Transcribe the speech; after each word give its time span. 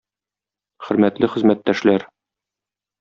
Хөрмәтле 0.87 1.31
хезмәттәшләр! 1.35 2.09